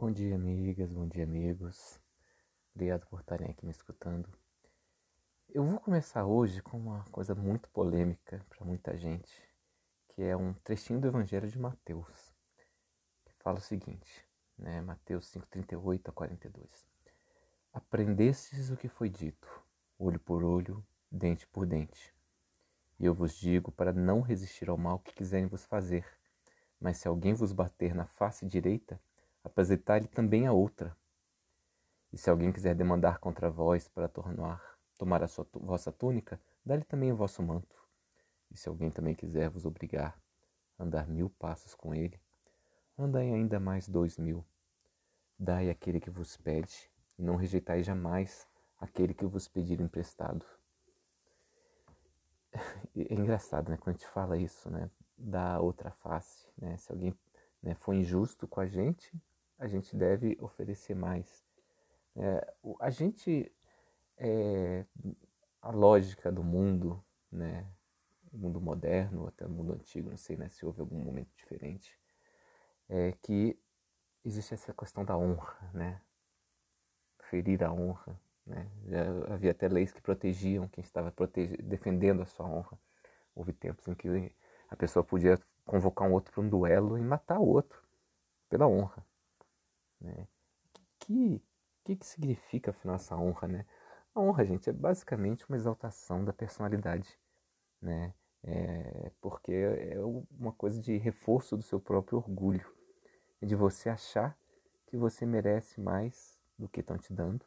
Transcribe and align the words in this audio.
Bom 0.00 0.12
dia, 0.12 0.36
amigas, 0.36 0.92
bom 0.92 1.08
dia, 1.08 1.24
amigos. 1.24 2.00
Obrigado 2.72 3.04
por 3.08 3.18
estarem 3.18 3.50
aqui 3.50 3.64
me 3.66 3.72
escutando. 3.72 4.28
Eu 5.48 5.64
vou 5.64 5.80
começar 5.80 6.24
hoje 6.24 6.62
com 6.62 6.78
uma 6.78 7.02
coisa 7.10 7.34
muito 7.34 7.68
polêmica 7.70 8.40
para 8.48 8.64
muita 8.64 8.96
gente, 8.96 9.42
que 10.10 10.22
é 10.22 10.36
um 10.36 10.54
trechinho 10.54 11.00
do 11.00 11.08
Evangelho 11.08 11.48
de 11.48 11.58
Mateus, 11.58 12.32
que 13.24 13.34
fala 13.42 13.58
o 13.58 13.60
seguinte, 13.60 14.24
né? 14.56 14.80
Mateus 14.82 15.32
5:38 15.32 16.10
a 16.10 16.12
42. 16.12 16.86
Aprendestes 17.72 18.70
o 18.70 18.76
que 18.76 18.86
foi 18.86 19.08
dito, 19.08 19.48
olho 19.98 20.20
por 20.20 20.44
olho, 20.44 20.80
dente 21.10 21.44
por 21.48 21.66
dente. 21.66 22.14
E 23.00 23.04
eu 23.04 23.12
vos 23.12 23.34
digo 23.34 23.72
para 23.72 23.92
não 23.92 24.20
resistir 24.20 24.70
ao 24.70 24.78
mal 24.78 25.00
que 25.00 25.12
quiserem 25.12 25.48
vos 25.48 25.64
fazer, 25.64 26.06
mas 26.80 26.98
se 26.98 27.08
alguém 27.08 27.34
vos 27.34 27.52
bater 27.52 27.96
na 27.96 28.06
face 28.06 28.46
direita, 28.46 29.00
apresentai-lhe 29.42 30.08
também 30.08 30.46
a 30.46 30.52
outra. 30.52 30.96
E 32.12 32.18
se 32.18 32.30
alguém 32.30 32.52
quiser 32.52 32.74
demandar 32.74 33.18
contra 33.18 33.50
vós 33.50 33.88
para 33.88 34.08
tornar, 34.08 34.62
tomar 34.96 35.22
a 35.22 35.28
sua, 35.28 35.46
vossa 35.54 35.92
túnica, 35.92 36.40
dá-lhe 36.64 36.84
também 36.84 37.12
o 37.12 37.16
vosso 37.16 37.42
manto. 37.42 37.76
E 38.50 38.56
se 38.56 38.68
alguém 38.68 38.90
também 38.90 39.14
quiser 39.14 39.50
vos 39.50 39.66
obrigar 39.66 40.20
a 40.78 40.84
andar 40.84 41.06
mil 41.06 41.28
passos 41.30 41.74
com 41.74 41.94
ele, 41.94 42.20
andai 42.96 43.32
ainda 43.32 43.60
mais 43.60 43.88
dois 43.88 44.16
mil. 44.18 44.44
Dai 45.38 45.70
aquele 45.70 46.00
que 46.00 46.10
vos 46.10 46.36
pede, 46.36 46.90
e 47.18 47.22
não 47.22 47.36
rejeitai 47.36 47.82
jamais 47.82 48.48
aquele 48.78 49.14
que 49.14 49.26
vos 49.26 49.48
pedir 49.48 49.80
emprestado. 49.80 50.44
É 52.96 53.14
engraçado, 53.14 53.70
né? 53.70 53.76
Quando 53.76 53.94
a 53.94 53.98
gente 53.98 54.08
fala 54.08 54.36
isso, 54.36 54.68
né? 54.70 54.90
Da 55.16 55.60
outra 55.60 55.92
face, 55.92 56.48
né? 56.56 56.76
Se 56.78 56.90
alguém 56.90 57.16
né, 57.62 57.74
for 57.74 57.94
injusto 57.94 58.46
com 58.46 58.60
a 58.60 58.66
gente, 58.66 59.12
a 59.58 59.66
gente 59.66 59.96
deve 59.96 60.36
oferecer 60.40 60.94
mais. 60.94 61.44
É, 62.16 62.54
a 62.80 62.90
gente, 62.90 63.52
é, 64.16 64.84
a 65.60 65.70
lógica 65.70 66.30
do 66.30 66.42
mundo, 66.42 67.04
né, 67.30 67.66
o 68.32 68.38
mundo 68.38 68.60
moderno, 68.60 69.26
até 69.26 69.46
o 69.46 69.50
mundo 69.50 69.72
antigo, 69.72 70.10
não 70.10 70.16
sei 70.16 70.36
né, 70.36 70.48
se 70.48 70.64
houve 70.64 70.80
algum 70.80 70.98
momento 70.98 71.30
diferente, 71.36 71.98
é 72.88 73.12
que 73.22 73.58
existe 74.24 74.54
essa 74.54 74.72
questão 74.72 75.04
da 75.04 75.16
honra, 75.16 75.70
né? 75.72 76.00
Ferir 77.30 77.62
a 77.62 77.72
honra, 77.72 78.18
né? 78.46 78.70
Já 78.86 79.02
havia 79.34 79.50
até 79.50 79.68
leis 79.68 79.92
que 79.92 80.00
protegiam 80.00 80.68
quem 80.68 80.82
estava 80.82 81.12
defendendo 81.62 82.22
a 82.22 82.26
sua 82.26 82.46
honra. 82.46 82.78
Houve 83.34 83.52
tempos 83.52 83.86
em 83.88 83.94
que 83.94 84.34
a 84.68 84.76
pessoa 84.76 85.04
podia 85.04 85.38
convocar 85.68 86.08
um 86.08 86.12
outro 86.12 86.32
para 86.32 86.40
um 86.40 86.48
duelo 86.48 86.98
e 86.98 87.02
matar 87.02 87.38
o 87.38 87.46
outro 87.46 87.80
pela 88.48 88.66
honra. 88.66 89.06
Né? 90.00 90.26
Que, 90.98 91.42
que, 91.84 91.96
que 91.96 92.06
significa, 92.06 92.70
afinal, 92.70 92.96
essa 92.96 93.16
honra, 93.16 93.46
né? 93.46 93.66
A 94.14 94.20
honra, 94.20 94.44
gente, 94.44 94.70
é 94.70 94.72
basicamente 94.72 95.46
uma 95.46 95.56
exaltação 95.56 96.24
da 96.24 96.32
personalidade, 96.32 97.18
né? 97.80 98.14
É, 98.42 99.10
porque 99.20 99.52
é 99.52 99.96
uma 100.38 100.52
coisa 100.52 100.80
de 100.80 100.96
reforço 100.96 101.56
do 101.56 101.62
seu 101.62 101.78
próprio 101.78 102.18
orgulho, 102.18 102.72
de 103.42 103.54
você 103.54 103.90
achar 103.90 104.38
que 104.86 104.96
você 104.96 105.26
merece 105.26 105.80
mais 105.80 106.38
do 106.58 106.68
que 106.68 106.80
estão 106.80 106.96
te 106.96 107.12
dando, 107.12 107.44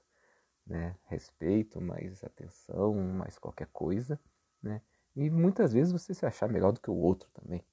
né? 0.66 0.95
Respeito, 1.06 1.81
mais 1.81 2.23
atenção, 2.23 2.94
mais 2.94 3.39
qualquer 3.39 3.67
coisa, 3.73 4.19
né? 4.61 4.81
E 5.16 5.30
muitas 5.30 5.73
vezes 5.73 5.91
você 5.91 6.13
se 6.13 6.25
achar 6.25 6.47
melhor 6.47 6.72
do 6.72 6.80
que 6.80 6.91
o 6.91 6.95
outro 6.95 7.30
também, 7.31 7.63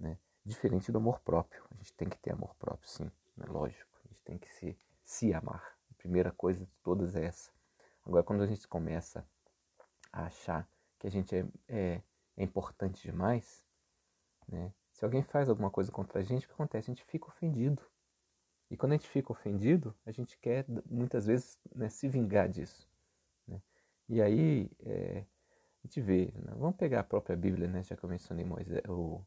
né? 0.00 0.18
Diferente 0.44 0.90
do 0.90 0.98
amor 0.98 1.20
próprio. 1.20 1.62
A 1.70 1.74
gente 1.76 1.92
tem 1.94 2.08
que 2.08 2.18
ter 2.18 2.32
amor 2.32 2.54
próprio, 2.56 2.88
sim, 2.88 3.10
é 3.40 3.46
lógico 3.46 3.90
gente 4.10 4.22
tem 4.22 4.38
que 4.38 4.52
se, 4.52 4.76
se 5.02 5.32
amar. 5.32 5.76
A 5.90 5.94
primeira 5.94 6.30
coisa 6.30 6.64
de 6.64 6.72
todas 6.82 7.16
é 7.16 7.24
essa. 7.24 7.50
Agora, 8.04 8.22
quando 8.22 8.42
a 8.42 8.46
gente 8.46 8.66
começa 8.66 9.26
a 10.12 10.24
achar 10.24 10.68
que 10.98 11.06
a 11.06 11.10
gente 11.10 11.34
é, 11.34 11.46
é, 11.68 12.02
é 12.36 12.42
importante 12.42 13.02
demais, 13.02 13.64
né? 14.48 14.72
se 14.92 15.04
alguém 15.04 15.22
faz 15.22 15.48
alguma 15.48 15.70
coisa 15.70 15.90
contra 15.90 16.20
a 16.20 16.22
gente, 16.22 16.44
o 16.44 16.48
que 16.48 16.54
acontece? 16.54 16.90
A 16.90 16.94
gente 16.94 17.04
fica 17.04 17.26
ofendido. 17.28 17.82
E 18.70 18.76
quando 18.76 18.92
a 18.92 18.96
gente 18.96 19.08
fica 19.08 19.32
ofendido, 19.32 19.94
a 20.04 20.12
gente 20.12 20.38
quer 20.38 20.64
muitas 20.86 21.26
vezes 21.26 21.58
né, 21.74 21.88
se 21.88 22.08
vingar 22.08 22.48
disso. 22.48 22.88
Né? 23.46 23.60
E 24.08 24.20
aí 24.20 24.70
é, 24.80 25.24
a 25.82 25.86
gente 25.86 26.00
vê, 26.00 26.32
né? 26.36 26.52
vamos 26.56 26.76
pegar 26.76 27.00
a 27.00 27.04
própria 27.04 27.36
Bíblia, 27.36 27.68
né? 27.68 27.82
já 27.82 27.96
que 27.96 28.04
eu 28.04 28.10
mencionei 28.10 28.44
Moisés, 28.44 28.82
o 28.88 29.24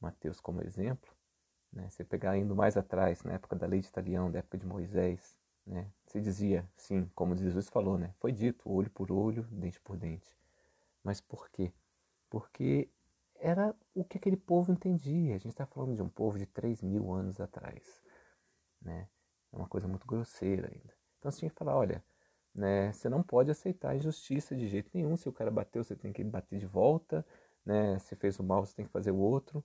Mateus 0.00 0.40
como 0.40 0.62
exemplo. 0.62 1.10
Né? 1.72 1.88
Pegar 2.08 2.36
indo 2.36 2.56
mais 2.56 2.76
atrás, 2.76 3.22
na 3.22 3.34
época 3.34 3.56
da 3.56 3.66
lei 3.66 3.80
de 3.80 3.88
Italião, 3.88 4.30
da 4.30 4.38
época 4.38 4.58
de 4.58 4.66
Moisés, 4.66 5.38
né? 5.66 5.90
se 6.06 6.20
dizia, 6.20 6.68
sim, 6.76 7.10
como 7.14 7.36
Jesus 7.36 7.68
falou, 7.68 7.98
né? 7.98 8.14
foi 8.18 8.32
dito 8.32 8.70
olho 8.70 8.90
por 8.90 9.12
olho, 9.12 9.42
dente 9.50 9.80
por 9.80 9.96
dente. 9.96 10.36
Mas 11.04 11.20
por 11.20 11.48
quê? 11.50 11.72
Porque 12.30 12.88
era 13.38 13.74
o 13.94 14.04
que 14.04 14.18
aquele 14.18 14.36
povo 14.36 14.72
entendia. 14.72 15.34
A 15.34 15.38
gente 15.38 15.48
está 15.48 15.66
falando 15.66 15.94
de 15.94 16.02
um 16.02 16.08
povo 16.08 16.38
de 16.38 16.46
3 16.46 16.82
mil 16.82 17.12
anos 17.12 17.40
atrás. 17.40 18.02
Né? 18.80 19.08
É 19.52 19.56
uma 19.56 19.68
coisa 19.68 19.86
muito 19.86 20.06
grosseira 20.06 20.68
ainda. 20.68 20.94
Então 21.18 21.30
você 21.30 21.40
tinha 21.40 21.50
que 21.50 21.56
falar, 21.56 21.76
olha, 21.76 22.04
né, 22.54 22.92
você 22.92 23.08
não 23.08 23.22
pode 23.22 23.50
aceitar 23.50 23.96
injustiça 23.96 24.56
de 24.56 24.66
jeito 24.68 24.90
nenhum. 24.92 25.16
Se 25.16 25.28
o 25.28 25.32
cara 25.32 25.50
bateu, 25.50 25.82
você 25.84 25.94
tem 25.94 26.12
que 26.12 26.22
bater 26.24 26.58
de 26.58 26.66
volta. 26.66 27.24
Né? 27.64 27.98
Se 27.98 28.16
fez 28.16 28.38
o 28.38 28.42
mal, 28.42 28.64
você 28.64 28.74
tem 28.74 28.84
que 28.84 28.92
fazer 28.92 29.10
o 29.10 29.18
outro. 29.18 29.64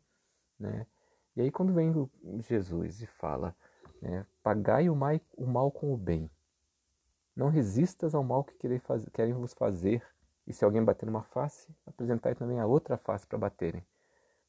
Né? 0.64 0.88
E 1.36 1.42
aí 1.42 1.52
quando 1.52 1.74
vem 1.74 1.92
Jesus 2.40 3.02
e 3.02 3.06
fala, 3.06 3.54
né, 4.02 4.26
pagai 4.42 4.90
o 4.90 4.96
mal, 4.96 5.20
o 5.36 5.46
mal 5.46 5.70
com 5.70 5.94
o 5.94 5.98
bem, 5.98 6.32
não 7.36 7.50
resistas 7.50 8.16
ao 8.16 8.24
mal 8.24 8.46
que 8.46 8.56
querem 9.12 9.34
vos 9.34 9.54
fazer, 9.54 10.02
e 10.48 10.54
se 10.54 10.64
alguém 10.64 10.84
bater 10.84 11.06
numa 11.06 11.24
face, 11.24 11.68
apresentai 11.86 12.34
também 12.34 12.60
a 12.60 12.66
outra 12.66 12.98
face 12.98 13.28
para 13.28 13.38
baterem. 13.38 13.86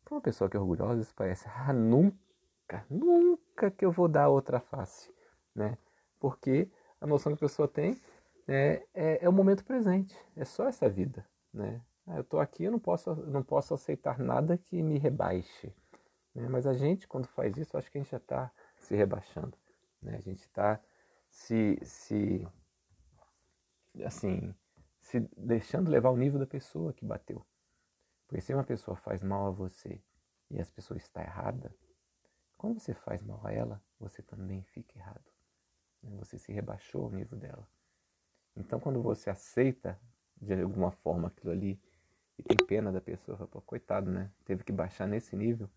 Para 0.04 0.14
uma 0.14 0.20
pessoa 0.20 0.48
que 0.48 0.56
é 0.56 0.60
orgulhosa, 0.60 1.00
isso 1.00 1.14
parece, 1.16 1.48
ah, 1.48 1.72
nunca, 1.72 2.86
nunca 2.88 3.70
que 3.70 3.84
eu 3.84 3.90
vou 3.90 4.06
dar 4.06 4.28
outra 4.28 4.60
face, 4.60 5.12
né? 5.54 5.76
Porque 6.20 6.70
a 7.00 7.06
noção 7.06 7.32
que 7.32 7.44
a 7.44 7.48
pessoa 7.48 7.66
tem 7.66 8.00
é, 8.46 8.86
é, 8.94 9.24
é 9.24 9.28
o 9.28 9.32
momento 9.32 9.64
presente, 9.64 10.16
é 10.36 10.44
só 10.44 10.68
essa 10.68 10.88
vida, 10.88 11.26
né? 11.52 11.80
Ah, 12.06 12.16
eu 12.16 12.20
estou 12.20 12.38
aqui, 12.38 12.64
eu 12.64 12.70
não 12.70 12.78
posso, 12.78 13.16
não 13.16 13.42
posso 13.42 13.74
aceitar 13.74 14.18
nada 14.18 14.58
que 14.58 14.80
me 14.82 14.98
rebaixe, 14.98 15.74
né? 16.34 16.48
Mas 16.48 16.66
a 16.66 16.74
gente, 16.74 17.06
quando 17.06 17.26
faz 17.28 17.56
isso, 17.56 17.76
acho 17.76 17.90
que 17.90 17.98
a 17.98 18.00
gente 18.02 18.10
já 18.10 18.16
está 18.18 18.50
se 18.76 18.94
rebaixando. 18.94 19.56
Né? 20.02 20.16
A 20.16 20.20
gente 20.20 20.40
está 20.40 20.80
se, 21.28 21.78
se, 21.82 22.46
assim, 24.04 24.54
se 25.00 25.20
deixando 25.36 25.90
levar 25.90 26.10
o 26.10 26.16
nível 26.16 26.38
da 26.38 26.46
pessoa 26.46 26.92
que 26.92 27.04
bateu. 27.04 27.44
Porque 28.26 28.40
se 28.40 28.54
uma 28.54 28.64
pessoa 28.64 28.96
faz 28.96 29.22
mal 29.22 29.46
a 29.46 29.50
você 29.50 30.00
e 30.50 30.60
as 30.60 30.70
pessoas 30.70 31.02
está 31.02 31.22
errada, 31.22 31.74
quando 32.56 32.80
você 32.80 32.94
faz 32.94 33.22
mal 33.22 33.40
a 33.44 33.52
ela, 33.52 33.82
você 34.00 34.22
também 34.22 34.62
fica 34.62 34.98
errado. 34.98 35.30
Né? 36.02 36.16
Você 36.18 36.38
se 36.38 36.52
rebaixou 36.52 37.04
ao 37.04 37.10
nível 37.10 37.38
dela. 37.38 37.68
Então, 38.56 38.78
quando 38.80 39.02
você 39.02 39.30
aceita 39.30 40.00
de 40.36 40.60
alguma 40.62 40.90
forma 40.90 41.28
aquilo 41.28 41.52
ali 41.52 41.80
e 42.38 42.42
tem 42.42 42.56
pena 42.66 42.90
da 42.90 43.00
pessoa, 43.00 43.36
fala, 43.36 43.48
pô, 43.48 43.60
coitado, 43.60 44.10
né? 44.10 44.30
Teve 44.44 44.64
que 44.64 44.72
baixar 44.72 45.06
nesse 45.06 45.36
nível. 45.36 45.68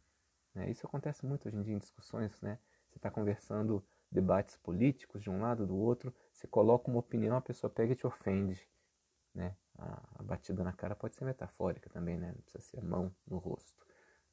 Né? 0.57 0.71
Isso 0.71 0.87
acontece 0.87 1.23
muito 1.23 1.47
hoje 1.47 1.55
em 1.55 1.61
dia 1.61 1.75
em 1.75 1.77
discussões, 1.77 2.41
né? 2.41 2.57
Você 2.89 2.97
está 2.97 3.11
conversando 3.11 3.85
debates 4.11 4.57
políticos 4.57 5.21
de 5.21 5.29
um 5.29 5.39
lado 5.39 5.67
do 5.67 5.77
outro, 5.77 6.13
você 6.33 6.47
coloca 6.47 6.89
uma 6.89 6.99
opinião, 6.99 7.37
a 7.37 7.41
pessoa 7.41 7.69
pega 7.69 7.93
e 7.93 7.95
te 7.95 8.07
ofende, 8.07 8.67
né? 9.35 9.55
A, 9.77 10.23
batida 10.23 10.63
na 10.63 10.73
cara 10.73 10.95
pode 10.95 11.15
ser 11.15 11.25
metafórica 11.25 11.89
também, 11.91 12.17
né? 12.17 12.31
Não 12.33 12.41
precisa 12.41 12.63
ser 12.63 12.79
a 12.79 12.83
mão 12.83 13.15
no 13.27 13.37
rosto, 13.37 13.85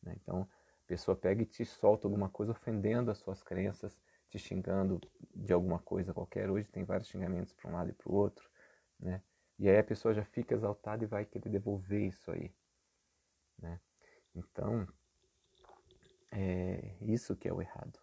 né? 0.03 0.17
Então, 0.23 0.49
a 0.85 0.87
pessoa 0.87 1.15
pega 1.15 1.43
e 1.43 1.47
te 1.47 1.63
solta 1.67 2.07
alguma 2.07 2.31
coisa 2.31 2.53
ofendendo 2.53 3.11
as 3.11 3.19
suas 3.19 3.43
crenças, 3.43 4.01
te 4.31 4.39
xingando 4.39 4.99
de 5.35 5.53
alguma 5.53 5.79
coisa 5.79 6.15
qualquer. 6.15 6.49
Hoje 6.49 6.71
tem 6.71 6.85
vários 6.85 7.09
xingamentos 7.09 7.53
para 7.53 7.71
um 7.71 7.75
lado 7.75 7.91
e 7.91 7.93
para 7.93 8.11
o 8.11 8.15
outro, 8.15 8.49
né? 8.99 9.23
E 9.59 9.69
aí 9.69 9.77
a 9.77 9.85
pessoa 9.85 10.15
já 10.15 10.25
fica 10.25 10.55
exaltada 10.55 11.05
e 11.05 11.07
vai 11.07 11.27
querer 11.27 11.51
devolver 11.51 12.09
isso 12.09 12.31
aí, 12.31 12.51
né? 13.59 13.79
Então, 14.35 14.89
é 16.35 16.97
isso 17.01 17.37
que 17.37 17.49
é 17.49 17.53
o 17.53 17.63
errado. 17.63 17.99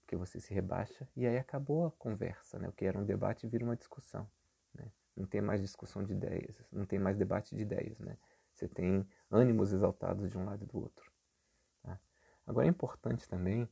Porque 0.00 0.16
você 0.16 0.40
se 0.40 0.52
rebaixa 0.52 1.08
e 1.16 1.26
aí 1.26 1.38
acabou 1.38 1.86
a 1.86 1.90
conversa, 1.92 2.58
né? 2.58 2.68
O 2.68 2.72
que 2.72 2.84
era 2.84 2.98
um 2.98 3.04
debate 3.04 3.46
vira 3.46 3.64
uma 3.64 3.76
discussão, 3.76 4.28
né? 4.74 4.90
Não 5.16 5.26
tem 5.26 5.40
mais 5.40 5.60
discussão 5.60 6.02
de 6.02 6.12
ideias, 6.12 6.56
não 6.72 6.84
tem 6.84 6.98
mais 6.98 7.16
debate 7.16 7.54
de 7.54 7.62
ideias, 7.62 7.98
né? 8.00 8.16
Você 8.52 8.68
tem 8.68 9.06
ânimos 9.30 9.72
exaltados 9.72 10.30
de 10.30 10.38
um 10.38 10.44
lado 10.44 10.64
e 10.64 10.66
do 10.66 10.78
outro. 10.78 11.10
Tá? 11.82 11.98
Agora 12.46 12.66
é 12.66 12.70
importante 12.70 13.28
também 13.28 13.68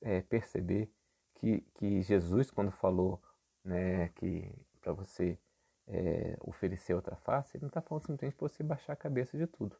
é, 0.00 0.20
perceber 0.22 0.90
que, 1.34 1.60
que 1.74 2.02
Jesus, 2.02 2.50
quando 2.50 2.70
falou 2.70 3.20
né, 3.64 4.08
que 4.10 4.52
para 4.80 4.92
você 4.92 5.38
é, 5.86 6.36
oferecer 6.40 6.94
outra 6.94 7.16
face, 7.16 7.56
ele 7.56 7.62
não 7.62 7.68
está 7.68 7.80
falando 7.80 8.02
simplesmente 8.06 8.36
para 8.36 8.48
você 8.48 8.62
baixar 8.62 8.92
a 8.92 8.96
cabeça 8.96 9.36
de 9.36 9.46
tudo. 9.46 9.76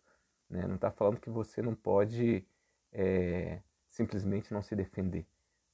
Né? 0.48 0.66
Não 0.66 0.74
está 0.76 0.90
falando 0.90 1.20
que 1.20 1.30
você 1.30 1.62
não 1.62 1.74
pode 1.74 2.44
é, 2.93 3.61
simplesmente 3.88 4.52
não 4.52 4.62
se 4.62 4.75
defender. 4.76 5.26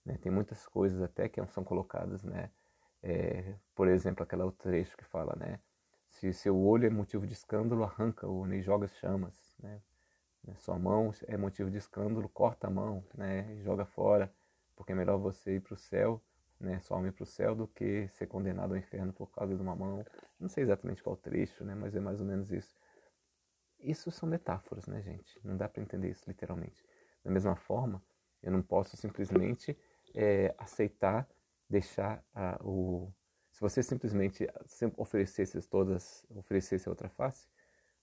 Né? 0.05 0.19
Tem 0.21 0.31
muitas 0.31 0.67
coisas 0.67 1.01
até 1.03 1.29
que 1.29 1.45
são 1.47 1.65
colocadas, 1.65 2.23
né? 2.23 2.51
É, 3.03 3.55
por 3.75 3.89
exemplo, 3.89 4.23
aquele 4.23 4.43
outro 4.43 4.63
trecho 4.63 4.97
que 4.97 5.05
fala, 5.05 5.35
né? 5.37 5.61
Se 6.09 6.33
seu 6.33 6.57
olho 6.57 6.87
é 6.87 6.91
motivo 6.91 7.27
de 7.27 7.33
escândalo, 7.33 7.85
arranca-o 7.85 8.47
né? 8.47 8.59
e 8.59 8.63
joga 8.63 8.87
chamas, 8.87 9.55
né? 9.59 9.81
Sua 10.57 10.79
mão 10.79 11.11
é 11.27 11.37
motivo 11.37 11.71
de 11.71 11.79
escândalo, 11.79 12.29
corta 12.29 12.67
a 12.67 12.71
mão, 12.71 13.03
né? 13.15 13.55
E 13.55 13.63
joga 13.63 13.85
fora, 13.87 14.33
porque 14.77 14.93
é 14.93 14.95
melhor 14.95 15.19
você 15.19 15.57
ir 15.57 15.61
para 15.61 15.75
o 15.75 15.77
céu, 15.77 16.23
né? 16.61 16.81
Sua 16.81 16.99
alma 16.99 17.09
ir 17.09 17.13
para 17.13 17.23
o 17.23 17.27
céu 17.27 17.55
do 17.55 17.67
que 17.67 18.09
ser 18.09 18.27
condenado 18.27 18.73
ao 18.73 18.77
inferno 18.77 19.13
por 19.13 19.31
causa 19.31 19.55
de 19.57 19.63
uma 19.63 19.75
mão. 19.75 20.05
Não 20.39 20.49
sei 20.49 20.65
exatamente 20.65 21.03
qual 21.03 21.17
trecho, 21.17 21.65
né? 21.65 21.75
Mas 21.75 21.95
é 21.95 22.01
mais 22.01 22.21
ou 22.21 22.27
menos 22.27 22.51
isso. 22.51 22.77
Isso 23.79 24.11
são 24.11 24.29
metáforas, 24.29 24.87
né, 24.87 25.03
gente? 25.03 25.39
Não 25.45 25.57
dá 25.57 25.69
para 25.69 25.83
entender 25.83 26.11
isso 26.11 26.25
literalmente. 26.27 26.85
Da 27.25 27.31
mesma 27.31 27.57
forma, 27.57 28.03
eu 28.43 28.53
não 28.53 28.63
posso 28.63 28.97
simplesmente 28.97 29.77
é, 30.15 30.55
aceitar, 30.59 31.29
deixar 31.69 32.23
a, 32.35 32.59
o. 32.63 33.13
Se 33.51 33.61
você 33.61 33.83
simplesmente 33.83 34.47
oferecesse 34.97 35.61
todas, 35.69 36.27
oferecesse 36.31 36.89
a 36.89 36.93
outra 36.93 37.09
face, 37.09 37.49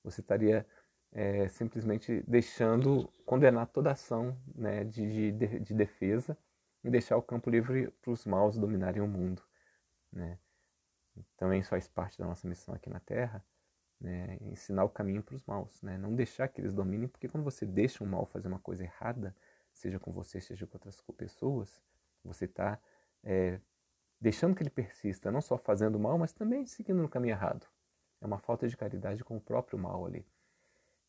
você 0.04 0.22
estaria 0.22 0.66
é, 1.12 1.48
simplesmente 1.50 2.24
deixando 2.28 3.08
condenar 3.26 3.68
toda 3.68 3.92
ação 3.92 4.38
né, 4.56 4.84
de, 4.86 5.32
de, 5.34 5.60
de, 5.60 5.74
defesa 5.74 6.38
e 6.84 6.90
deixar 6.90 7.18
o 7.18 7.22
campo 7.22 7.50
livre 7.50 7.92
para 8.02 8.12
os 8.12 8.26
maus 8.26 8.58
dominarem 8.58 9.02
o 9.02 9.08
mundo. 9.08 9.44
Né? 10.12 10.40
Também 11.38 11.60
isso 11.60 11.70
faz 11.70 11.88
parte 11.88 12.18
da 12.18 12.26
nossa 12.26 12.48
missão 12.48 12.74
aqui 12.74 12.90
na 12.90 13.00
Terra, 13.02 13.44
né? 14.02 14.38
ensinar 14.42 14.84
o 14.84 14.90
caminho 14.90 15.22
para 15.22 15.36
os 15.36 15.46
maus, 15.46 15.82
né? 15.82 15.98
não 15.98 16.16
deixar 16.16 16.48
que 16.48 16.60
eles 16.60 16.74
dominem, 16.74 17.08
porque 17.08 17.30
quando 17.30 17.44
você 17.44 17.66
deixa 17.66 18.04
o 18.04 18.08
mal 18.08 18.26
fazer 18.26 18.48
uma 18.48 18.60
coisa 18.60 18.84
errada, 18.84 19.36
seja 19.72 20.00
com 20.00 20.12
você, 20.12 20.42
seja 20.42 20.66
com 20.66 20.76
outras 20.76 21.02
pessoas, 21.16 21.82
você 22.24 22.46
está 22.46 22.80
é, 23.24 23.60
deixando 24.20 24.56
que 24.56 24.64
ele 24.64 24.70
persista, 24.70 25.32
não 25.32 25.42
só 25.42 25.58
fazendo 25.58 26.00
mal, 26.00 26.18
mas 26.18 26.34
também 26.34 26.66
seguindo 26.66 27.02
no 27.02 27.10
caminho 27.10 27.34
errado. 27.34 27.68
É 28.20 28.26
uma 28.26 28.40
falta 28.40 28.68
de 28.68 28.76
caridade 28.76 29.24
com 29.24 29.38
o 29.38 29.42
próprio 29.42 29.78
mal 29.78 30.06
ali. 30.06 30.26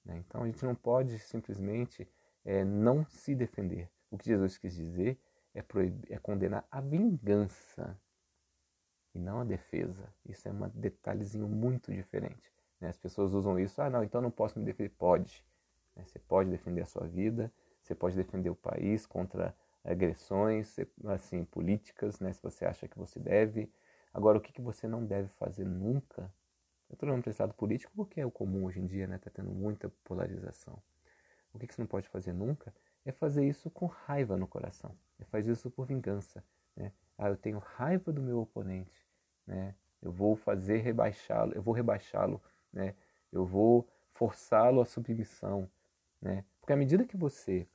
Né? 0.04 0.18
Então 0.18 0.42
a 0.42 0.46
gente 0.46 0.64
não 0.64 0.74
pode 0.74 1.18
simplesmente 1.18 2.08
é, 2.44 2.64
não 2.64 3.04
se 3.06 3.34
defender. 3.34 3.90
O 4.10 4.18
que 4.18 4.26
Jesus 4.26 4.58
quis 4.58 4.74
dizer 4.74 5.18
é, 5.54 5.62
proibir, 5.62 6.12
é 6.12 6.18
condenar 6.18 6.66
a 6.70 6.80
vingança 6.80 7.98
e 9.14 9.18
não 9.18 9.40
a 9.40 9.44
defesa. 9.44 10.12
Isso 10.24 10.48
é 10.48 10.52
um 10.52 10.68
detalhezinho 10.68 11.48
muito 11.48 11.92
diferente. 11.92 12.51
Né? 12.82 12.88
As 12.88 12.98
pessoas 12.98 13.32
usam 13.32 13.60
isso, 13.60 13.80
ah 13.80 13.88
não, 13.88 14.02
então 14.02 14.20
não 14.20 14.30
posso 14.30 14.58
me 14.58 14.64
defender. 14.64 14.90
Pode. 14.90 15.44
Né? 15.94 16.04
Você 16.04 16.18
pode 16.18 16.50
defender 16.50 16.82
a 16.82 16.86
sua 16.86 17.06
vida, 17.06 17.50
você 17.80 17.94
pode 17.94 18.16
defender 18.16 18.50
o 18.50 18.56
país 18.56 19.06
contra 19.06 19.54
agressões 19.84 20.76
assim 21.04 21.44
políticas, 21.44 22.20
né, 22.20 22.32
se 22.32 22.42
você 22.42 22.64
acha 22.64 22.86
que 22.88 22.98
você 22.98 23.18
deve. 23.18 23.72
Agora, 24.12 24.38
o 24.38 24.40
que, 24.40 24.52
que 24.52 24.60
você 24.60 24.86
não 24.88 25.04
deve 25.04 25.28
fazer 25.28 25.64
nunca? 25.64 26.22
Eu 26.90 26.94
estou 26.94 27.08
olhando 27.08 27.22
para 27.22 27.30
esse 27.30 27.40
lado 27.40 27.54
político 27.54 27.92
porque 27.94 28.20
é 28.20 28.26
o 28.26 28.30
comum 28.30 28.64
hoje 28.64 28.80
em 28.80 28.86
dia, 28.86 29.06
né? 29.06 29.16
Está 29.16 29.30
tendo 29.30 29.50
muita 29.50 29.88
polarização. 30.04 30.78
O 31.54 31.58
que, 31.58 31.66
que 31.66 31.74
você 31.74 31.80
não 31.80 31.88
pode 31.88 32.08
fazer 32.08 32.32
nunca 32.32 32.74
é 33.04 33.12
fazer 33.12 33.46
isso 33.48 33.70
com 33.70 33.86
raiva 33.86 34.36
no 34.36 34.46
coração. 34.46 34.94
É 35.18 35.24
fazer 35.24 35.52
isso 35.52 35.70
por 35.70 35.86
vingança. 35.86 36.44
Né? 36.76 36.92
Ah, 37.16 37.28
eu 37.28 37.36
tenho 37.36 37.58
raiva 37.58 38.12
do 38.12 38.20
meu 38.20 38.40
oponente. 38.40 39.08
Né? 39.46 39.74
Eu 40.02 40.12
vou 40.12 40.36
fazer 40.36 40.78
rebaixá-lo, 40.78 41.52
eu 41.54 41.62
vou 41.62 41.72
rebaixá-lo, 41.72 42.42
né? 42.72 42.94
Eu 43.30 43.44
vou 43.44 43.88
forçá-lo 44.12 44.80
à 44.80 44.84
submissão, 44.84 45.70
né? 46.20 46.44
Porque 46.60 46.72
à 46.72 46.76
medida 46.76 47.04
que 47.04 47.16
você, 47.16 47.66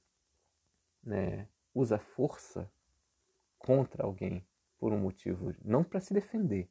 né, 1.04 1.48
usa 1.74 1.98
força 1.98 2.70
contra 3.58 4.04
alguém 4.04 4.46
por 4.80 4.94
um 4.94 5.00
motivo, 5.00 5.54
não 5.64 5.84
para 5.84 6.00
se 6.00 6.14
defender, 6.14 6.70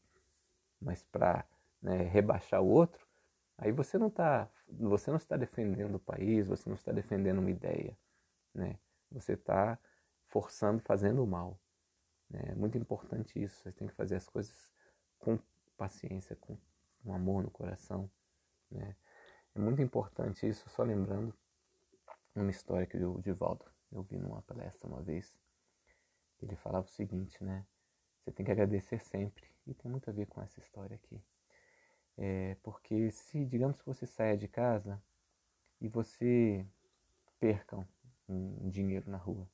mas 0.81 1.03
para 1.03 1.45
né, 1.83 2.03
rebaixar 2.03 2.63
o 2.63 2.69
outro, 2.69 3.07
aí 3.59 3.73
você 3.73 3.99
não 3.99 4.09
está 4.09 4.49
você 4.69 5.11
não 5.11 5.17
está 5.17 5.37
defendendo 5.37 5.95
o 5.95 6.01
país, 6.01 6.49
você 6.49 6.69
não 6.69 6.75
está 6.75 6.91
defendendo 6.91 7.39
uma 7.39 7.51
ideia, 7.51 7.97
né? 8.53 8.79
Você 9.13 9.35
está 9.35 9.79
forçando, 10.27 10.81
fazendo 10.81 11.23
o 11.23 11.27
mal. 11.27 11.59
Né? 12.29 12.41
É 12.49 12.55
muito 12.55 12.77
importante 12.77 13.41
isso. 13.41 13.63
Você 13.63 13.73
tem 13.73 13.87
que 13.87 13.95
fazer 13.95 14.17
as 14.17 14.29
coisas 14.29 14.73
com 15.19 15.39
paciência, 15.77 16.37
com 16.37 16.57
um 17.07 17.15
amor 17.15 17.43
no 17.43 17.51
coração, 17.51 18.11
né? 18.71 18.97
É 19.55 19.59
muito 19.59 19.81
importante 19.81 20.47
isso. 20.47 20.69
Só 20.69 20.83
lembrando 20.83 21.35
uma 22.35 22.51
história 22.51 22.87
que 22.87 22.99
o 22.99 23.21
Divaldo 23.23 23.65
eu 23.93 24.03
vi 24.03 24.19
numa 24.19 24.43
palestra 24.43 24.89
uma 24.89 25.03
vez, 25.03 25.35
ele 26.43 26.57
falava 26.57 26.87
o 26.87 26.91
seguinte, 26.91 27.43
né? 27.43 27.65
Você 28.19 28.33
tem 28.33 28.45
que 28.45 28.53
agradecer 28.53 29.01
sempre. 29.01 29.47
E 29.67 29.75
tem 29.75 29.91
muito 29.91 30.09
a 30.11 30.13
ver 30.13 30.27
com 30.27 30.41
essa 30.43 30.61
história 30.61 30.97
aqui. 30.97 31.21
É, 32.19 32.57
porque 32.63 33.11
se, 33.11 33.45
digamos 33.45 33.81
que 33.81 33.87
você 33.87 34.07
saia 34.07 34.37
de 34.37 34.49
casa 34.49 35.03
e 35.81 35.89
você 35.89 36.67
perca 37.39 37.77
um, 38.29 38.71
dinheiro 38.71 39.11
na 39.11 39.19
rua, 39.19 39.49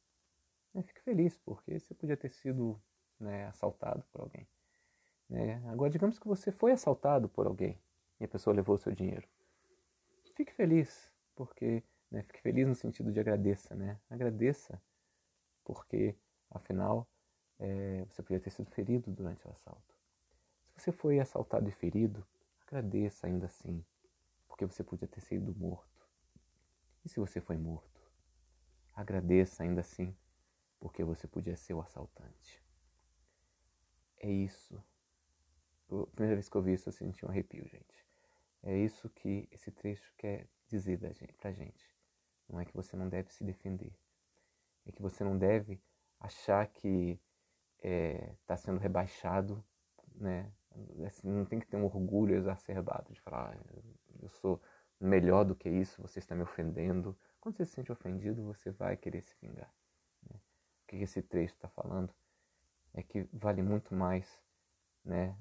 né, 0.73 0.83
fique 0.83 1.01
feliz, 1.03 1.37
porque 1.39 1.79
você 1.79 1.95
podia 1.95 2.17
ter 2.17 2.31
sido 2.31 2.81
né, 3.19 3.47
assaltado 3.47 4.05
por 4.13 4.23
alguém. 4.23 4.47
Né? 5.33 5.63
Agora, 5.69 5.91
digamos 5.91 6.19
que 6.19 6.29
você 6.29 6.53
foi 6.53 6.73
assaltado 6.73 7.29
por 7.29 7.47
alguém 7.47 7.81
e 8.21 8.25
a 8.25 8.29
pessoa 8.29 8.55
levou 8.55 8.75
o 8.75 8.79
seu 8.79 8.93
dinheiro. 8.93 9.27
Fique 10.35 10.53
feliz, 10.53 11.11
porque 11.35 11.83
né? 12.13 12.23
Fique 12.25 12.43
feliz 12.43 12.69
no 12.69 12.75
sentido 12.75 13.11
de 13.11 13.19
agradeça, 13.19 13.75
né? 13.75 13.99
Agradeça, 14.11 14.81
porque 15.65 16.15
afinal 16.51 17.09
é, 17.59 18.05
você 18.05 18.23
podia 18.23 18.39
ter 18.39 18.51
sido 18.51 18.71
ferido 18.71 19.11
durante 19.11 19.49
o 19.49 19.51
assalto. 19.51 19.97
Se 20.77 20.85
você 20.85 20.93
foi 20.93 21.19
assaltado 21.19 21.67
e 21.71 21.73
ferido, 21.73 22.25
agradeça 22.67 23.27
ainda 23.27 23.47
assim, 23.47 23.83
porque 24.47 24.67
você 24.67 24.85
podia 24.85 25.09
ter 25.09 25.21
sido 25.23 25.55
morto. 25.55 26.07
E 27.03 27.09
se 27.09 27.19
você 27.19 27.41
foi 27.41 27.57
morto, 27.57 28.01
agradeça 28.95 29.63
ainda 29.63 29.81
assim, 29.81 30.15
porque 30.79 31.03
você 31.03 31.27
podia 31.27 31.57
ser 31.57 31.73
o 31.73 31.81
assaltante. 31.81 32.63
É 34.19 34.31
isso. 34.31 34.83
Primeira 36.15 36.37
vez 36.37 36.49
que 36.49 36.57
eu 36.57 36.63
vi 36.63 36.73
isso, 36.73 36.89
eu 36.89 36.93
senti 36.93 37.27
um 37.27 37.29
arrepio, 37.29 37.67
gente. 37.69 38.07
É 38.63 38.77
isso 38.77 39.11
que 39.11 39.49
esse 39.51 39.71
trecho 39.71 40.13
quer 40.17 40.49
dizer 40.69 40.99
pra 41.37 41.53
gente. 41.53 41.85
Não 42.49 42.61
é 42.61 42.65
que 42.65 42.75
você 42.75 42.97
não 42.97 43.09
deve 43.09 43.33
se 43.33 43.45
defender. 43.45 43.93
É 44.87 44.93
que 44.93 45.03
você 45.03 45.23
não 45.23 45.37
deve 45.37 45.81
achar 46.19 46.67
que 46.67 47.21
está 47.77 47.89
é, 47.89 48.35
tá 48.47 48.57
sendo 48.57 48.79
rebaixado, 48.79 49.63
né? 50.15 50.51
Assim, 51.07 51.29
não 51.29 51.45
tem 51.45 51.61
que 51.61 51.67
ter 51.67 51.77
um 51.77 51.85
orgulho 51.85 52.35
exacerbado 52.35 53.13
de 53.13 53.21
falar, 53.21 53.55
ah, 53.55 53.83
eu 54.23 54.29
sou 54.31 54.63
melhor 54.99 55.45
do 55.45 55.55
que 55.55 55.69
isso, 55.69 56.01
você 56.01 56.19
está 56.19 56.35
me 56.35 56.43
ofendendo. 56.43 57.19
Quando 57.41 57.57
você 57.57 57.67
se 57.67 57.73
sente 57.73 57.93
ofendido, 57.93 58.45
você 58.45 58.71
vai 58.71 58.97
querer 58.97 59.23
se 59.23 59.35
vingar. 59.43 59.73
Né? 60.31 60.37
O 60.83 60.87
que 60.87 60.97
esse 60.97 61.21
trecho 61.21 61.55
está 61.55 61.69
falando 61.69 62.15
é 62.95 63.03
que 63.03 63.29
vale 63.33 63.63
muito 63.63 63.95
mais 63.95 64.41
né, 65.05 65.37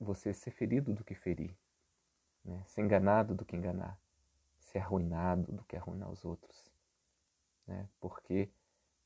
você 0.00 0.32
ser 0.32 0.50
ferido 0.50 0.92
do 0.94 1.04
que 1.04 1.14
ferir, 1.14 1.56
né? 2.44 2.62
ser 2.66 2.82
enganado 2.82 3.34
do 3.34 3.44
que 3.44 3.56
enganar 3.56 3.98
ser 4.68 4.78
arruinado 4.78 5.50
do 5.52 5.64
que 5.64 5.76
arruinar 5.76 6.10
os 6.10 6.24
outros. 6.24 6.70
Né? 7.66 7.88
Porque 8.00 8.50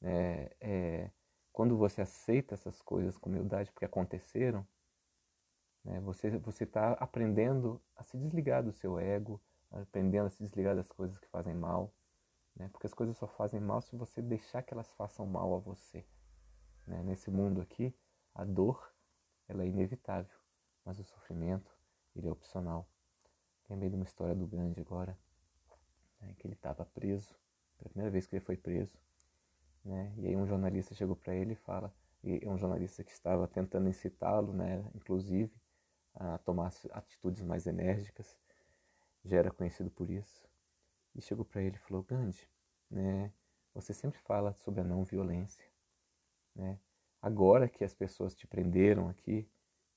é, 0.03 0.55
é, 0.61 1.11
quando 1.53 1.77
você 1.77 2.03
aceita 2.03 2.55
essas 2.55 2.81
coisas 2.83 3.17
com 3.17 3.31
humildade 3.31 3.71
porque 3.71 3.85
aconteceram, 3.85 4.67
né, 5.85 6.01
você 6.01 6.65
está 6.65 6.93
aprendendo 6.93 7.81
a 7.97 8.03
se 8.03 8.17
desligar 8.17 8.63
do 8.63 8.73
seu 8.73 8.99
ego, 8.99 9.41
aprendendo 9.71 10.27
a 10.27 10.31
se 10.31 10.43
desligar 10.43 10.77
das 10.77 10.91
coisas 10.91 11.19
que 11.19 11.29
fazem 11.29 11.55
mal. 11.55 11.93
Né? 12.55 12.69
Porque 12.69 12.87
as 12.87 12.95
coisas 12.95 13.17
só 13.17 13.27
fazem 13.27 13.61
mal 13.61 13.81
se 13.81 13.97
você 13.97 14.21
deixar 14.21 14.63
que 14.63 14.75
elas 14.75 14.93
façam 14.93 15.27
mal 15.27 15.55
a 15.55 15.59
você. 15.59 16.05
Né? 16.87 17.03
Nesse 17.03 17.31
mundo 17.31 17.61
aqui, 17.61 17.95
a 18.35 18.45
dor 18.45 18.93
ela 19.49 19.65
é 19.65 19.67
inevitável, 19.67 20.35
mas 20.85 20.99
o 20.99 21.05
sofrimento 21.05 21.71
ele 22.15 22.29
é 22.29 22.33
opcional. 22.33 22.87
Lembrei 23.69 23.89
de 23.89 23.97
uma 23.97 24.05
história 24.05 24.35
do 24.35 24.47
grande 24.47 24.81
agora, 24.81 25.19
né, 26.21 26.35
que 26.39 26.47
ele 26.47 26.55
estava 26.55 26.85
preso, 26.85 27.35
primeira 27.79 28.11
vez 28.11 28.27
que 28.27 28.37
ele 28.37 28.45
foi 28.45 28.57
preso. 28.57 28.99
Né, 29.85 30.13
e 30.19 30.29
aí 30.29 30.37
um 30.37 30.47
jornalista 30.47 30.95
chegou 30.95 31.17
para 31.17 31.35
ele 31.35 31.53
e 31.53 31.57
fala, 31.57 31.93
e 32.23 32.41
é 32.45 32.49
um 32.49 32.57
jornalista 32.57 33.03
que 33.03 33.11
estava 33.11 33.49
tentando 33.49 33.89
incitá-lo, 33.89 34.53
né, 34.53 34.85
inclusive, 34.95 35.53
a 36.15 36.39
tomar 36.39 36.73
atitudes 36.93 37.43
mais 37.43 37.67
enérgicas, 37.67 38.37
já 39.25 39.39
era 39.39 39.51
conhecido 39.51 39.91
por 39.91 40.11
isso. 40.11 40.47
E 41.15 41.21
chegou 41.21 41.45
para 41.45 41.63
ele 41.63 41.77
e 41.77 41.79
falou, 41.79 42.03
Gandhi, 42.03 42.49
né, 42.91 43.33
você 43.75 43.93
sempre 43.93 44.21
fala 44.21 44.53
sobre 44.55 44.81
a 44.81 44.85
não 44.85 45.05
violência. 45.05 45.65
Né? 46.55 46.79
Agora 47.21 47.69
que 47.69 47.85
as 47.85 47.95
pessoas 47.95 48.35
te 48.35 48.47
prenderam 48.47 49.09
aqui, 49.09 49.49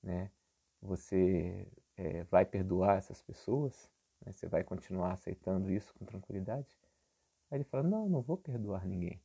né, 0.02 0.32
você 0.86 1.68
é, 1.98 2.24
vai 2.26 2.46
perdoar 2.46 2.98
essas 2.98 3.22
pessoas? 3.22 3.90
Né? 4.26 4.32
Você 4.32 4.48
vai 4.48 4.64
continuar 4.64 5.14
aceitando 5.14 5.72
isso 5.72 5.94
com 5.96 6.06
tranquilidade? 6.06 6.78
Aí 7.50 7.58
ele 7.58 7.64
fala, 7.64 7.84
não, 7.84 8.08
não 8.10 8.22
vou 8.22 8.38
perdoar 8.38 8.86
ninguém. 8.86 9.22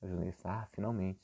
O 0.00 0.08
jornalista, 0.08 0.50
ah, 0.50 0.66
finalmente. 0.66 1.20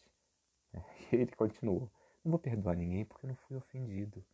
ele 1.13 1.33
continuou: 1.33 1.91
Não 2.25 2.31
vou 2.31 2.39
perdoar 2.39 2.77
ninguém 2.77 3.05
porque 3.05 3.27
eu 3.27 3.29
não 3.29 3.37
fui 3.37 3.57
ofendido. 3.57 4.25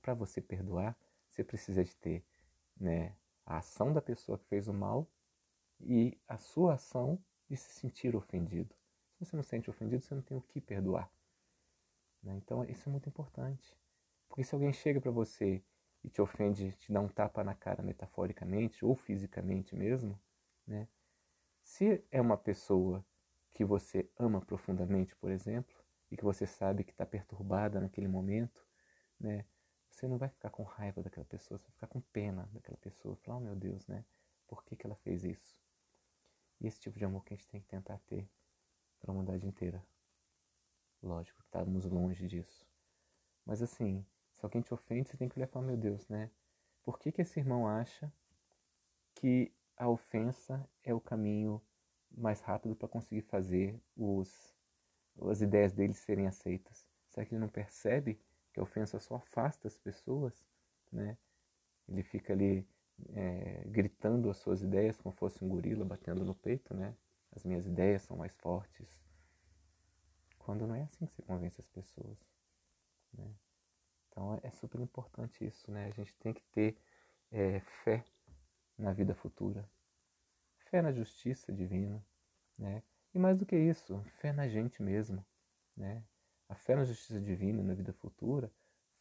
Para 0.00 0.14
você 0.14 0.40
perdoar, 0.40 0.96
você 1.28 1.44
precisa 1.44 1.84
de 1.84 1.94
ter 1.96 2.24
né, 2.78 3.14
a 3.44 3.58
ação 3.58 3.92
da 3.92 4.00
pessoa 4.00 4.38
que 4.38 4.46
fez 4.46 4.68
o 4.68 4.72
mal 4.72 5.06
e 5.80 6.18
a 6.26 6.38
sua 6.38 6.74
ação 6.74 7.22
de 7.48 7.56
se 7.56 7.70
sentir 7.72 8.16
ofendido. 8.16 8.74
Se 9.18 9.26
você 9.26 9.36
não 9.36 9.42
se 9.42 9.50
sente 9.50 9.68
ofendido, 9.68 10.02
você 10.02 10.14
não 10.14 10.22
tem 10.22 10.36
o 10.36 10.40
que 10.40 10.60
perdoar. 10.60 11.10
Né? 12.22 12.36
Então, 12.36 12.64
isso 12.64 12.88
é 12.88 12.92
muito 12.92 13.08
importante. 13.08 13.76
Porque 14.32 14.44
se 14.44 14.54
alguém 14.54 14.72
chega 14.72 14.98
para 14.98 15.10
você 15.10 15.62
e 16.02 16.08
te 16.08 16.22
ofende, 16.22 16.72
te 16.72 16.90
dá 16.90 17.02
um 17.02 17.08
tapa 17.08 17.44
na 17.44 17.54
cara 17.54 17.82
metaforicamente 17.82 18.82
ou 18.82 18.96
fisicamente 18.96 19.76
mesmo, 19.76 20.18
né? 20.66 20.88
se 21.62 22.02
é 22.10 22.18
uma 22.18 22.38
pessoa 22.38 23.04
que 23.52 23.62
você 23.62 24.10
ama 24.18 24.40
profundamente, 24.40 25.14
por 25.16 25.30
exemplo, 25.30 25.76
e 26.10 26.16
que 26.16 26.24
você 26.24 26.46
sabe 26.46 26.82
que 26.82 26.92
está 26.92 27.04
perturbada 27.04 27.78
naquele 27.78 28.08
momento, 28.08 28.66
né? 29.20 29.44
Você 29.90 30.08
não 30.08 30.16
vai 30.16 30.30
ficar 30.30 30.48
com 30.48 30.62
raiva 30.62 31.02
daquela 31.02 31.26
pessoa, 31.26 31.58
você 31.58 31.64
vai 31.64 31.72
ficar 31.72 31.88
com 31.88 32.00
pena 32.00 32.48
daquela 32.54 32.78
pessoa. 32.78 33.14
Falar, 33.16 33.36
oh 33.36 33.40
meu 33.40 33.54
Deus, 33.54 33.86
né? 33.86 34.02
Por 34.46 34.64
que, 34.64 34.76
que 34.76 34.86
ela 34.86 34.96
fez 34.96 35.24
isso? 35.24 35.60
E 36.58 36.66
esse 36.66 36.80
tipo 36.80 36.98
de 36.98 37.04
amor 37.04 37.22
que 37.22 37.34
a 37.34 37.36
gente 37.36 37.48
tem 37.50 37.60
que 37.60 37.68
tentar 37.68 37.98
ter 38.06 38.26
para 38.98 39.10
a 39.10 39.12
humanidade 39.12 39.46
inteira. 39.46 39.86
Lógico 41.02 41.38
que 41.38 41.44
estamos 41.44 41.84
longe 41.84 42.26
disso. 42.26 42.66
Mas 43.44 43.60
assim, 43.60 44.06
se 44.42 44.46
alguém 44.46 44.60
te 44.60 44.74
ofende, 44.74 45.08
você 45.08 45.16
tem 45.16 45.28
que 45.28 45.38
olhar 45.38 45.46
para, 45.46 45.62
meu 45.62 45.76
Deus, 45.76 46.08
né? 46.08 46.28
Por 46.82 46.98
que, 46.98 47.12
que 47.12 47.22
esse 47.22 47.38
irmão 47.38 47.68
acha 47.68 48.12
que 49.14 49.52
a 49.76 49.88
ofensa 49.88 50.68
é 50.82 50.92
o 50.92 51.00
caminho 51.00 51.62
mais 52.10 52.40
rápido 52.40 52.74
para 52.74 52.88
conseguir 52.88 53.22
fazer 53.22 53.80
os, 53.96 54.52
as 55.30 55.40
ideias 55.42 55.72
dele 55.72 55.94
serem 55.94 56.26
aceitas? 56.26 56.88
Será 57.08 57.24
que 57.24 57.32
ele 57.32 57.40
não 57.40 57.48
percebe 57.48 58.20
que 58.52 58.58
a 58.58 58.64
ofensa 58.64 58.98
só 58.98 59.14
afasta 59.14 59.68
as 59.68 59.78
pessoas? 59.78 60.34
Né? 60.90 61.16
Ele 61.88 62.02
fica 62.02 62.32
ali 62.32 62.66
é, 63.10 63.62
gritando 63.68 64.28
as 64.28 64.38
suas 64.38 64.60
ideias 64.60 65.00
como 65.00 65.14
fosse 65.14 65.44
um 65.44 65.48
gorila 65.48 65.84
batendo 65.84 66.24
no 66.24 66.34
peito, 66.34 66.74
né? 66.74 66.96
As 67.30 67.44
minhas 67.44 67.64
ideias 67.64 68.02
são 68.02 68.16
mais 68.16 68.36
fortes. 68.38 69.00
Quando 70.36 70.66
não 70.66 70.74
é 70.74 70.82
assim 70.82 71.06
que 71.06 71.14
se 71.14 71.22
convence 71.22 71.60
as 71.60 71.68
pessoas. 71.68 72.18
Né? 73.12 73.32
Então 74.12 74.38
é 74.42 74.50
super 74.50 74.80
importante 74.80 75.44
isso, 75.44 75.70
né? 75.70 75.86
A 75.86 75.90
gente 75.90 76.14
tem 76.16 76.34
que 76.34 76.44
ter 76.52 76.76
é, 77.30 77.60
fé 77.82 78.04
na 78.78 78.92
vida 78.92 79.14
futura, 79.14 79.66
fé 80.70 80.82
na 80.82 80.92
justiça 80.92 81.50
divina, 81.50 82.04
né? 82.58 82.82
E 83.14 83.18
mais 83.18 83.38
do 83.38 83.46
que 83.46 83.56
isso, 83.56 84.02
fé 84.20 84.32
na 84.32 84.46
gente 84.46 84.82
mesmo, 84.82 85.24
né? 85.74 86.04
A 86.46 86.54
fé 86.54 86.76
na 86.76 86.84
justiça 86.84 87.18
divina, 87.20 87.62
na 87.62 87.72
vida 87.72 87.92
futura, 87.94 88.52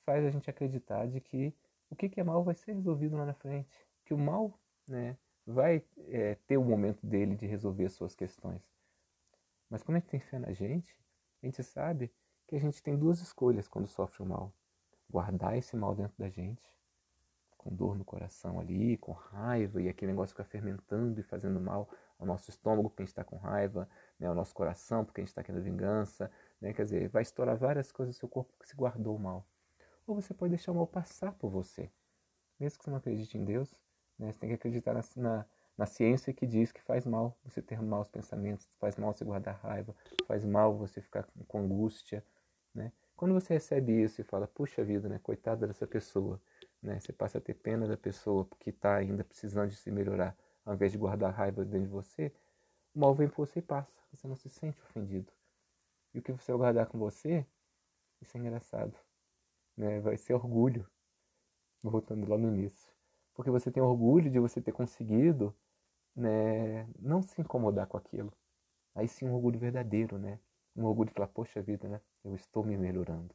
faz 0.06 0.26
a 0.26 0.30
gente 0.30 0.50
acreditar 0.50 1.06
de 1.08 1.20
que 1.20 1.54
o 1.90 1.96
que 1.96 2.20
é 2.20 2.24
mal 2.24 2.42
vai 2.44 2.56
ser 2.56 2.74
resolvido 2.74 3.18
lá 3.18 3.26
na 3.26 3.34
frente, 3.34 3.70
que 4.06 4.14
o 4.14 4.18
mal, 4.18 4.58
né, 4.88 5.18
vai 5.46 5.84
é, 6.08 6.36
ter 6.48 6.56
o 6.56 6.64
momento 6.64 7.06
dele 7.06 7.36
de 7.36 7.46
resolver 7.46 7.86
as 7.86 7.94
suas 7.94 8.16
questões. 8.16 8.74
Mas 9.70 9.84
quando 9.84 9.98
a 9.98 10.00
gente 10.00 10.10
tem 10.10 10.20
fé 10.20 10.40
na 10.40 10.54
gente, 10.54 10.96
a 11.44 11.46
gente 11.46 11.62
sabe 11.64 12.14
que 12.48 12.56
a 12.56 12.60
gente 12.60 12.82
tem 12.82 12.98
duas 12.98 13.20
escolhas 13.20 13.68
quando 13.68 13.88
sofre 13.88 14.24
o 14.24 14.26
mal: 14.26 14.54
guardar 15.12 15.58
esse 15.58 15.76
mal 15.76 15.94
dentro 15.94 16.16
da 16.18 16.30
gente 16.30 16.72
com 17.62 17.74
dor 17.76 17.96
no 17.96 18.04
coração 18.04 18.60
ali, 18.60 18.98
com 18.98 19.12
raiva, 19.12 19.80
e 19.80 19.88
aquele 19.88 20.12
negócio 20.12 20.34
fica 20.36 20.44
fermentando 20.44 21.20
e 21.20 21.24
fazendo 21.24 21.62
mal 21.62 21.88
ao 22.18 22.26
nosso 22.26 22.50
estômago 22.50 22.90
porque 22.90 23.04
a 23.04 23.06
gente 23.06 23.12
está 23.12 23.24
com 23.24 23.38
raiva, 23.38 23.88
né, 24.20 24.28
ao 24.28 24.34
nosso 24.34 24.54
coração 24.56 25.06
porque 25.06 25.22
a 25.22 25.24
gente 25.24 25.30
está 25.30 25.44
querendo 25.44 25.62
vingança, 25.62 26.32
né, 26.60 26.74
quer 26.74 26.82
dizer, 26.82 27.08
vai 27.10 27.22
estourar 27.22 27.56
várias 27.56 27.92
coisas 27.92 28.16
no 28.16 28.20
seu 28.20 28.28
corpo 28.28 28.52
porque 28.54 28.68
se 28.68 28.76
guardou 28.76 29.18
mal. 29.20 29.46
Ou 30.08 30.16
você 30.16 30.34
pode 30.34 30.50
deixar 30.50 30.72
o 30.72 30.76
mal 30.76 30.88
passar 30.88 31.34
por 31.34 31.52
você. 31.52 31.92
Mesmo 32.60 32.80
que 32.80 32.84
você 32.84 32.90
não 32.90 32.98
acredite 32.98 33.38
em 33.38 33.46
Deus, 33.46 33.72
né, 34.18 34.32
você 34.32 34.40
tem 34.40 34.50
que 34.50 34.56
acreditar 34.56 34.94
na, 34.96 35.02
na, 35.18 35.46
na 35.78 35.86
ciência 35.86 36.34
que 36.34 36.48
diz 36.48 36.72
que 36.72 36.82
faz 36.82 37.06
mal 37.06 37.38
você 37.44 37.62
ter 37.62 37.80
maus 37.80 38.08
pensamentos, 38.08 38.68
faz 38.80 38.96
mal 38.96 39.14
você 39.14 39.24
guardar 39.24 39.60
raiva, 39.62 39.96
faz 40.26 40.44
mal 40.44 40.76
você 40.76 41.00
ficar 41.00 41.28
com 41.48 41.60
angústia. 41.60 42.26
Né? 42.74 42.92
Quando 43.22 43.36
você 43.36 43.54
recebe 43.54 44.02
isso 44.02 44.20
e 44.20 44.24
fala, 44.24 44.48
puxa 44.48 44.84
vida, 44.84 45.08
né, 45.08 45.20
coitada 45.20 45.68
dessa 45.68 45.86
pessoa, 45.86 46.42
né? 46.82 47.00
Você 47.00 47.14
passa 47.14 47.38
a 47.38 47.42
ter 47.42 47.54
pena 47.54 47.88
da 47.88 47.96
pessoa 47.96 48.46
porque 48.46 48.72
está 48.72 48.96
ainda 48.96 49.24
precisando 49.24 49.70
de 49.70 49.76
se 49.76 49.92
melhorar, 49.92 50.36
ao 50.66 50.74
invés 50.74 50.92
de 50.92 50.98
guardar 50.98 51.32
raiva 51.32 51.64
dentro 51.64 51.82
de 51.82 51.88
você, 51.88 52.34
o 52.96 53.00
mal 53.00 53.14
vem 53.14 53.28
por 53.30 53.46
você 53.46 53.60
e 53.60 53.62
passa. 53.62 53.94
Você 54.12 54.28
não 54.28 54.36
se 54.36 54.50
sente 54.50 54.82
ofendido. 54.82 55.32
E 56.16 56.18
o 56.18 56.22
que 56.24 56.32
você 56.32 56.52
guardar 56.52 56.88
com 56.88 56.98
você, 56.98 57.46
isso 58.20 58.36
é 58.36 58.40
engraçado. 58.40 58.98
Né? 59.78 60.00
Vai 60.00 60.18
ser 60.18 60.34
orgulho. 60.34 60.90
Voltando 61.84 62.28
lá 62.28 62.40
no 62.40 62.48
início. 62.48 62.92
Porque 63.36 63.52
você 63.52 63.70
tem 63.70 63.84
orgulho 63.84 64.32
de 64.32 64.40
você 64.40 64.60
ter 64.60 64.72
conseguido 64.72 65.56
né, 66.16 66.90
não 66.98 67.22
se 67.22 67.40
incomodar 67.40 67.86
com 67.86 67.98
aquilo. 67.98 68.34
Aí 68.96 69.08
sim 69.08 69.28
um 69.28 69.36
orgulho 69.36 69.60
verdadeiro, 69.60 70.18
né? 70.18 70.40
Um 70.76 70.86
orgulho 70.86 71.10
de 71.10 71.14
falar, 71.14 71.28
poxa 71.28 71.62
vida, 71.62 71.88
né? 71.88 72.02
Eu 72.24 72.36
estou 72.36 72.64
me 72.64 72.78
melhorando. 72.78 73.34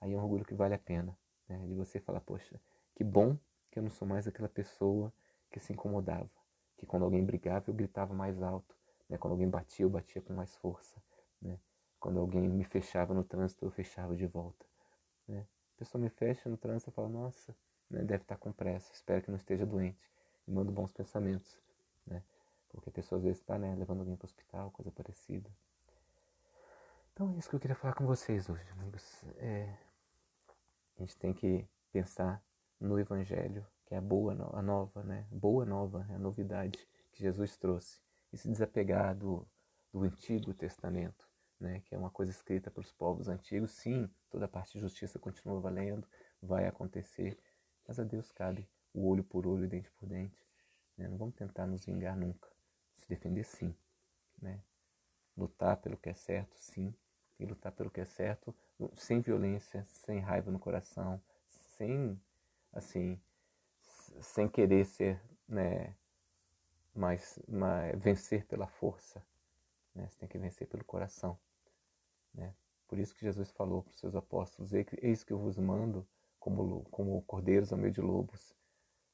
Aí 0.00 0.12
é 0.12 0.16
um 0.16 0.22
orgulho 0.22 0.44
que 0.44 0.54
vale 0.54 0.74
a 0.74 0.78
pena. 0.78 1.16
Né? 1.48 1.58
De 1.66 1.74
você 1.74 1.98
falar, 2.00 2.20
poxa, 2.20 2.60
que 2.94 3.02
bom 3.02 3.36
que 3.70 3.78
eu 3.78 3.82
não 3.82 3.90
sou 3.90 4.06
mais 4.06 4.26
aquela 4.26 4.48
pessoa 4.48 5.12
que 5.50 5.58
se 5.58 5.72
incomodava. 5.72 6.30
Que 6.76 6.86
quando 6.86 7.04
alguém 7.04 7.24
brigava 7.24 7.70
eu 7.70 7.74
gritava 7.74 8.14
mais 8.14 8.42
alto. 8.42 8.76
Né? 9.08 9.18
Quando 9.18 9.32
alguém 9.32 9.48
batia, 9.48 9.84
eu 9.84 9.90
batia 9.90 10.22
com 10.22 10.32
mais 10.32 10.54
força. 10.56 11.02
Né? 11.40 11.58
Quando 11.98 12.20
alguém 12.20 12.48
me 12.48 12.64
fechava 12.64 13.14
no 13.14 13.24
trânsito, 13.24 13.64
eu 13.64 13.70
fechava 13.70 14.14
de 14.16 14.26
volta. 14.26 14.64
Né? 15.26 15.46
A 15.74 15.78
pessoa 15.78 16.00
me 16.00 16.08
fecha 16.08 16.48
no 16.48 16.56
trânsito 16.56 16.90
e 16.90 16.92
fala, 16.92 17.08
nossa, 17.08 17.56
né? 17.90 18.02
deve 18.04 18.22
estar 18.22 18.36
com 18.36 18.52
pressa, 18.52 18.92
espero 18.92 19.22
que 19.22 19.30
não 19.30 19.36
esteja 19.36 19.66
doente. 19.66 20.10
E 20.46 20.50
mando 20.50 20.70
bons 20.70 20.92
pensamentos. 20.92 21.58
Né? 22.06 22.22
Porque 22.68 22.88
a 22.90 22.92
pessoa 22.92 23.18
às 23.18 23.24
vezes 23.24 23.40
está 23.40 23.58
né, 23.58 23.74
levando 23.74 24.00
alguém 24.00 24.16
para 24.16 24.26
o 24.26 24.28
hospital, 24.28 24.70
coisa 24.70 24.90
parecida. 24.90 25.50
Então 27.14 27.32
é 27.32 27.38
isso 27.38 27.48
que 27.48 27.54
eu 27.54 27.60
queria 27.60 27.76
falar 27.76 27.94
com 27.94 28.04
vocês 28.04 28.50
hoje, 28.50 28.68
amigos. 28.72 29.22
É, 29.36 29.72
a 30.96 31.00
gente 31.00 31.16
tem 31.16 31.32
que 31.32 31.64
pensar 31.92 32.42
no 32.80 32.98
Evangelho, 32.98 33.64
que 33.86 33.94
é 33.94 33.98
a 33.98 34.00
boa, 34.00 34.32
a 34.52 34.60
nova, 34.60 35.04
né? 35.04 35.24
Boa 35.30 35.64
nova, 35.64 36.04
é 36.10 36.16
a 36.16 36.18
novidade 36.18 36.76
que 37.12 37.22
Jesus 37.22 37.56
trouxe. 37.56 38.00
E 38.32 38.36
se 38.36 38.48
desapegar 38.48 39.14
do, 39.16 39.46
do 39.92 40.02
Antigo 40.02 40.52
Testamento, 40.52 41.24
né? 41.60 41.82
Que 41.84 41.94
é 41.94 41.98
uma 41.98 42.10
coisa 42.10 42.32
escrita 42.32 42.68
para 42.68 42.80
os 42.80 42.90
povos 42.90 43.28
antigos. 43.28 43.70
Sim, 43.70 44.10
toda 44.28 44.46
a 44.46 44.48
parte 44.48 44.72
de 44.72 44.80
justiça 44.80 45.16
continua 45.16 45.60
valendo, 45.60 46.08
vai 46.42 46.66
acontecer, 46.66 47.38
mas 47.86 48.00
a 48.00 48.02
Deus 48.02 48.32
cabe 48.32 48.68
o 48.92 49.06
olho 49.06 49.22
por 49.22 49.46
olho, 49.46 49.68
dente 49.68 49.88
por 49.92 50.08
dente. 50.08 50.44
Né? 50.98 51.06
Não 51.06 51.16
vamos 51.16 51.36
tentar 51.36 51.64
nos 51.64 51.86
vingar 51.86 52.16
nunca. 52.16 52.48
Se 52.96 53.08
defender, 53.08 53.44
sim. 53.44 53.72
Né? 54.42 54.60
Lutar 55.36 55.76
pelo 55.76 55.96
que 55.96 56.08
é 56.08 56.14
certo, 56.14 56.56
sim. 56.56 56.92
E 57.38 57.44
lutar 57.44 57.72
pelo 57.72 57.90
que 57.90 58.00
é 58.00 58.04
certo 58.04 58.54
sem 58.94 59.20
violência, 59.20 59.84
sem 59.84 60.20
raiva 60.20 60.50
no 60.50 60.58
coração, 60.58 61.20
sem 61.48 62.20
assim, 62.72 63.20
sem 64.20 64.48
querer 64.48 64.84
ser, 64.84 65.20
né, 65.48 65.94
mas, 66.94 67.38
mas 67.48 67.98
vencer 67.98 68.44
pela 68.46 68.66
força, 68.66 69.24
né? 69.94 70.08
Você 70.08 70.18
tem 70.18 70.28
que 70.28 70.38
vencer 70.38 70.66
pelo 70.66 70.84
coração, 70.84 71.38
né? 72.32 72.54
Por 72.86 72.98
isso 72.98 73.14
que 73.14 73.24
Jesus 73.24 73.50
falou 73.50 73.82
para 73.82 73.90
os 73.90 73.98
seus 73.98 74.14
apóstolos: 74.14 74.72
Eis 74.72 75.24
que 75.24 75.32
eu 75.32 75.38
vos 75.38 75.58
mando 75.58 76.06
como, 76.38 76.84
como 76.90 77.22
cordeiros 77.22 77.72
ao 77.72 77.78
meio 77.78 77.92
de 77.92 78.00
lobos. 78.00 78.54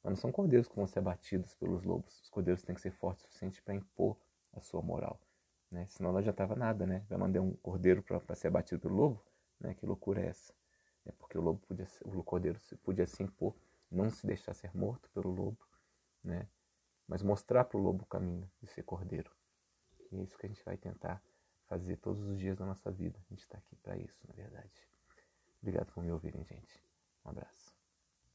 Mas 0.02 0.12
não 0.12 0.16
são 0.16 0.32
cordeiros 0.32 0.66
que 0.66 0.76
vão 0.76 0.86
ser 0.86 0.98
abatidos 0.98 1.54
pelos 1.54 1.82
lobos. 1.84 2.20
Os 2.22 2.30
cordeiros 2.30 2.62
têm 2.62 2.74
que 2.74 2.80
ser 2.80 2.90
fortes 2.90 3.24
o 3.24 3.26
suficiente 3.26 3.62
para 3.62 3.74
impor 3.74 4.16
a 4.52 4.60
sua 4.60 4.82
moral. 4.82 5.20
Né? 5.70 5.86
Senão 5.88 6.12
não 6.12 6.18
adiantava 6.18 6.56
nada, 6.56 6.86
né? 6.86 7.04
Vai 7.08 7.18
mandar 7.18 7.40
um 7.40 7.52
cordeiro 7.56 8.02
para 8.02 8.34
ser 8.34 8.48
abatido 8.48 8.80
pelo 8.80 8.96
lobo? 8.96 9.24
Né? 9.60 9.74
Que 9.74 9.86
loucura 9.86 10.20
é 10.20 10.26
essa? 10.26 10.52
É 11.04 11.12
porque 11.12 11.38
o 11.38 11.40
lobo 11.40 11.60
podia, 11.60 11.86
o 12.04 12.22
cordeiro 12.22 12.58
podia 12.82 13.06
se 13.06 13.22
impor, 13.22 13.54
não 13.90 14.10
se 14.10 14.26
deixar 14.26 14.54
ser 14.54 14.74
morto 14.74 15.08
pelo 15.10 15.30
lobo, 15.30 15.58
né? 16.22 16.46
Mas 17.06 17.22
mostrar 17.22 17.64
para 17.64 17.78
o 17.78 17.82
lobo 17.82 18.04
o 18.04 18.06
caminho 18.06 18.50
de 18.60 18.66
ser 18.68 18.82
cordeiro. 18.82 19.30
E 20.12 20.16
é 20.16 20.22
isso 20.22 20.36
que 20.38 20.46
a 20.46 20.48
gente 20.48 20.64
vai 20.64 20.76
tentar 20.76 21.22
fazer 21.66 21.96
todos 21.96 22.22
os 22.22 22.38
dias 22.38 22.56
da 22.56 22.66
nossa 22.66 22.90
vida. 22.90 23.18
A 23.18 23.28
gente 23.30 23.40
está 23.40 23.58
aqui 23.58 23.76
para 23.76 23.96
isso, 23.96 24.18
na 24.28 24.34
verdade. 24.34 24.88
Obrigado 25.62 25.92
por 25.92 26.02
me 26.02 26.10
ouvirem, 26.10 26.44
gente. 26.44 26.82
Um 27.24 27.30
abraço. 27.30 27.69